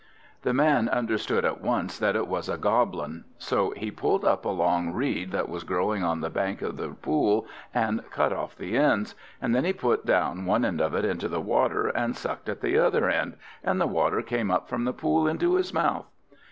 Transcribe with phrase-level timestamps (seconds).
[0.41, 3.23] The man understood at once that it was a Goblin.
[3.37, 6.87] So he pulled up a long reed that was growing on the bank of the
[6.89, 11.05] pool and cut off the ends, and then he put down one end of it
[11.05, 14.85] into the water and sucked at the other end, and the water came up from
[14.85, 16.07] the pool into his mouth.